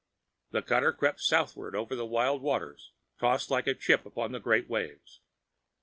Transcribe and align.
The 0.49 0.63
cutter 0.63 0.91
crept 0.93 1.19
southward 1.21 1.75
over 1.75 1.95
the 1.95 2.07
wild 2.07 2.41
waters, 2.41 2.91
tossed 3.19 3.51
like 3.51 3.67
a 3.67 3.75
chip 3.75 4.03
upon 4.03 4.31
the 4.31 4.39
great 4.39 4.67
waves. 4.67 5.19